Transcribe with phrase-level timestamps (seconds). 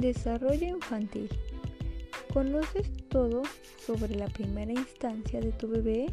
[0.00, 1.28] Desarrollo infantil.
[2.32, 3.42] ¿Conoces todo
[3.84, 6.06] sobre la primera instancia de tu bebé?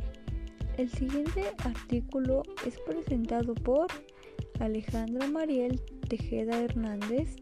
[0.77, 3.87] El siguiente artículo es presentado por
[4.59, 5.79] Alejandra Mariel
[6.09, 7.37] Tejeda Hernández,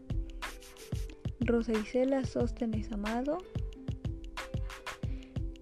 [1.40, 3.38] Rosa Isela Sóstenes Amado,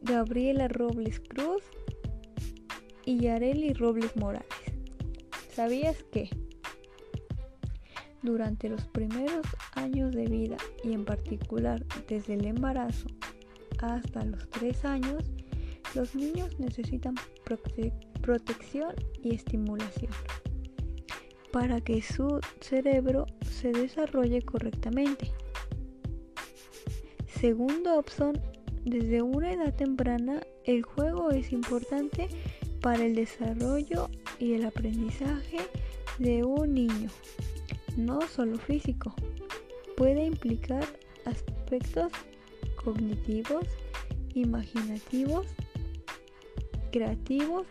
[0.03, 1.63] Gabriela Robles Cruz
[3.07, 4.45] y Yareli Robles Morales.
[5.51, 6.29] ¿Sabías que?
[8.25, 13.07] Durante los primeros años de vida y en particular desde el embarazo
[13.81, 15.23] hasta los 3 años,
[15.95, 17.17] los niños necesitan
[18.23, 20.11] protección y estimulación
[21.53, 25.31] para que su cerebro se desarrolle correctamente.
[27.29, 28.41] Segundo opción,
[28.87, 32.29] desde una edad temprana el juego es importante
[32.81, 35.59] para el desarrollo y el aprendizaje
[36.19, 37.11] de un niño,
[37.97, 39.15] no solo físico,
[39.97, 40.85] puede implicar
[41.25, 42.13] aspectos
[42.83, 43.65] cognitivos,
[44.35, 45.47] imaginativos,
[46.91, 47.67] creativos,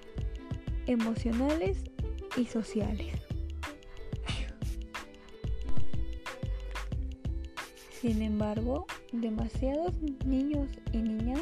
[0.87, 1.83] emocionales
[2.37, 3.13] y sociales.
[8.01, 9.93] Sin embargo, demasiados
[10.25, 11.39] niños y niñas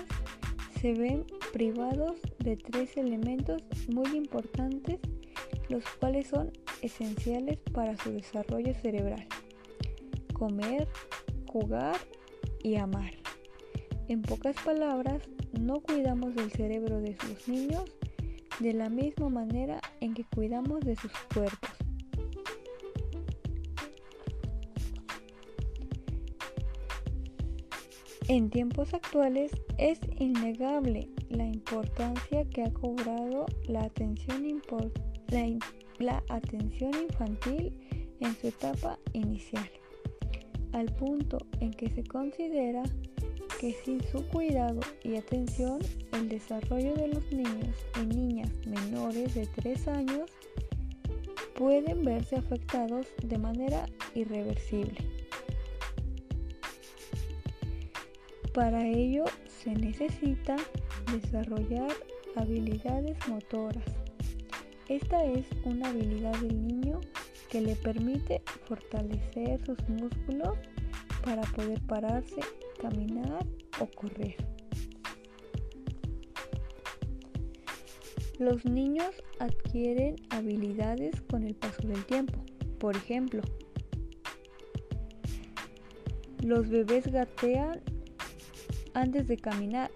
[0.80, 5.00] se ven privados de tres elementos muy importantes,
[5.70, 9.28] los cuales son esenciales para su desarrollo cerebral.
[10.34, 10.88] Comer,
[11.48, 11.98] jugar
[12.64, 13.12] y amar.
[14.08, 15.22] En pocas palabras,
[15.60, 17.86] no cuidamos del cerebro de sus niños
[18.60, 21.70] de la misma manera en que cuidamos de sus cuerpos.
[28.28, 34.62] En tiempos actuales es innegable la importancia que ha cobrado la atención,
[35.28, 35.60] la,
[36.10, 37.74] atención infantil
[38.20, 39.70] en su etapa inicial,
[40.74, 42.84] al punto en que se considera
[43.60, 45.80] que sin su cuidado y atención
[46.14, 50.32] el desarrollo de los niños y niñas menores de 3 años
[51.56, 54.98] pueden verse afectados de manera irreversible.
[58.54, 60.56] Para ello se necesita
[61.14, 61.92] desarrollar
[62.36, 63.86] habilidades motoras.
[64.92, 67.00] Esta es una habilidad del niño
[67.50, 70.58] que le permite fortalecer sus músculos
[71.24, 72.42] para poder pararse,
[72.78, 73.48] caminar
[73.80, 74.36] o correr.
[78.38, 82.44] Los niños adquieren habilidades con el paso del tiempo.
[82.78, 83.44] Por ejemplo,
[86.44, 87.80] los bebés gatean
[88.94, 89.90] antes de caminar.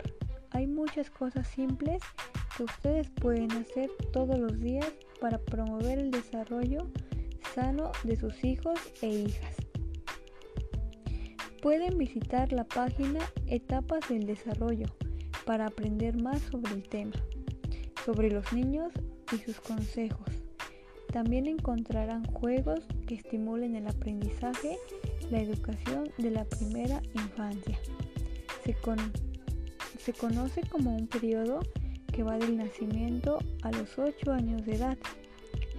[0.51, 2.01] Hay muchas cosas simples
[2.55, 6.87] que ustedes pueden hacer todos los días para promover el desarrollo
[7.53, 9.55] sano de sus hijos e hijas.
[11.61, 14.87] Pueden visitar la página Etapas del Desarrollo
[15.45, 17.15] para aprender más sobre el tema,
[18.05, 18.91] sobre los niños
[19.31, 20.29] y sus consejos.
[21.11, 24.77] También encontrarán juegos que estimulen el aprendizaje,
[25.31, 27.79] la educación de la primera infancia
[29.99, 31.59] se, conoce como un periodo
[32.15, 34.97] que va del nacimiento a los 8 años de edad,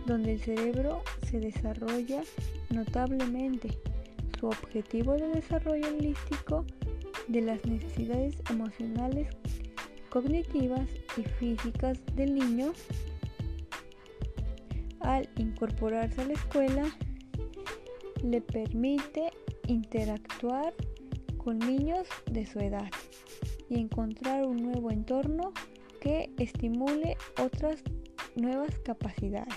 [0.05, 2.23] donde el cerebro se desarrolla
[2.69, 3.71] notablemente.
[4.39, 6.67] Su objetivo de desarrollo holístico
[7.29, 9.29] de las necesidades emocionales,
[10.11, 10.87] cognitivas
[11.17, 12.75] y físicas del niño
[15.01, 16.85] al incorporarse a la escuela
[18.23, 19.31] le permite
[19.69, 20.75] interactuar
[21.39, 22.91] con niños de su edad
[23.71, 25.55] y encontrar un nuevo entorno
[26.06, 27.83] que estimule otras
[28.37, 29.56] nuevas capacidades.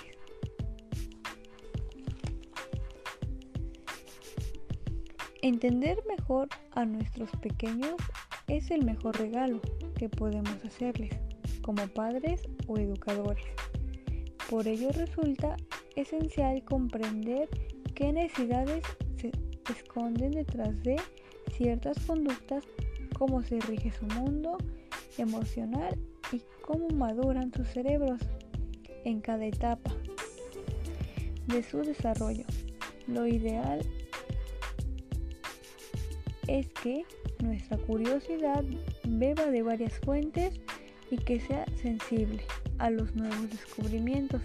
[5.43, 7.93] Entender mejor a nuestros pequeños
[8.47, 9.62] es el mejor regalo
[9.95, 11.12] que podemos hacerles
[11.62, 13.45] como padres o educadores.
[14.50, 15.56] Por ello resulta
[15.95, 17.47] esencial comprender
[17.94, 18.83] qué necesidades
[19.18, 19.31] se
[19.71, 20.95] esconden detrás de
[21.51, 22.63] ciertas conductas,
[23.19, 24.57] cómo se rige su mundo
[25.19, 25.95] emocional
[26.31, 28.21] y cómo maduran sus cerebros
[29.05, 29.91] en cada etapa
[31.47, 32.45] de su desarrollo.
[33.07, 33.81] Lo ideal
[36.47, 37.03] es que
[37.43, 38.63] nuestra curiosidad
[39.07, 40.59] beba de varias fuentes
[41.09, 42.43] y que sea sensible
[42.77, 44.41] a los nuevos descubrimientos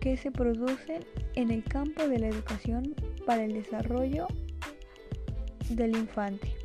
[0.00, 1.04] que se producen
[1.34, 2.94] en el campo de la educación
[3.26, 4.26] para el desarrollo
[5.70, 6.61] del infante.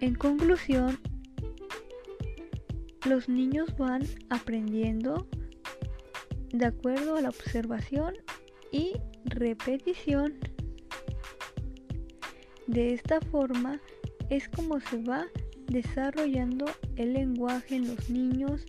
[0.00, 0.98] En conclusión,
[3.06, 5.28] los niños van aprendiendo
[6.52, 8.14] de acuerdo a la observación
[8.72, 8.92] y
[9.26, 10.38] repetición.
[12.66, 13.78] De esta forma
[14.30, 15.26] es como se va
[15.66, 16.64] desarrollando
[16.96, 18.64] el lenguaje en los niños.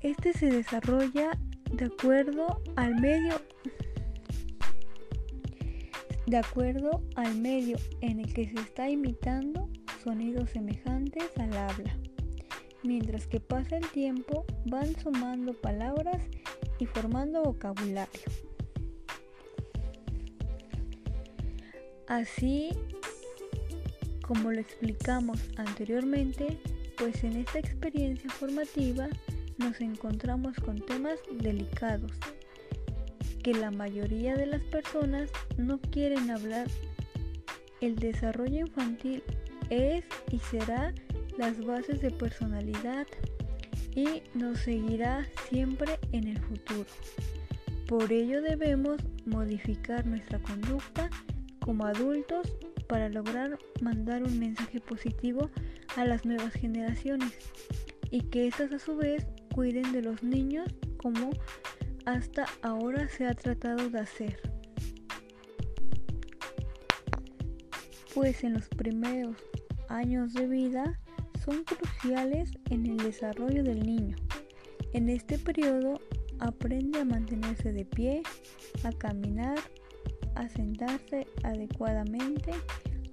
[0.00, 1.38] Este se desarrolla
[1.72, 3.40] de acuerdo al medio
[6.26, 9.68] de acuerdo al medio en el que se está imitando
[10.02, 11.96] sonidos semejantes al habla.
[12.82, 16.22] Mientras que pasa el tiempo, van sumando palabras
[16.78, 18.22] y formando vocabulario.
[22.06, 22.70] Así
[24.26, 26.58] como lo explicamos anteriormente,
[26.98, 29.08] pues en esta experiencia formativa
[29.58, 32.12] nos encontramos con temas delicados
[33.44, 36.66] que la mayoría de las personas no quieren hablar.
[37.82, 39.22] El desarrollo infantil
[39.68, 40.02] es
[40.32, 40.94] y será
[41.36, 43.06] las bases de personalidad
[43.94, 46.86] y nos seguirá siempre en el futuro.
[47.86, 48.96] Por ello debemos
[49.26, 51.10] modificar nuestra conducta
[51.60, 52.50] como adultos
[52.88, 55.50] para lograr mandar un mensaje positivo
[55.96, 57.32] a las nuevas generaciones
[58.10, 60.66] y que éstas a su vez cuiden de los niños
[60.96, 61.30] como
[62.06, 64.40] hasta ahora se ha tratado de hacer.
[68.14, 69.36] Pues en los primeros
[69.88, 71.00] años de vida
[71.44, 74.16] son cruciales en el desarrollo del niño.
[74.92, 76.00] En este periodo
[76.38, 78.22] aprende a mantenerse de pie,
[78.84, 79.58] a caminar,
[80.36, 82.52] a sentarse adecuadamente,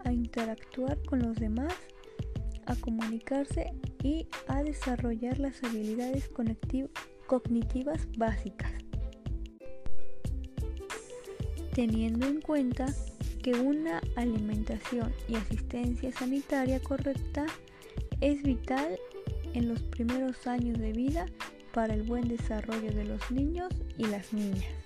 [0.06, 1.74] a interactuar con los demás,
[2.68, 3.74] a comunicarse
[4.04, 6.30] y a desarrollar las habilidades
[7.28, 8.81] cognitivas básicas.
[11.74, 12.86] Teniendo en cuenta
[13.42, 17.46] que una alimentación y asistencia sanitaria correcta
[18.20, 19.00] es vital
[19.54, 21.26] en los primeros años de vida
[21.74, 24.81] para el buen desarrollo de los niños y las niñas.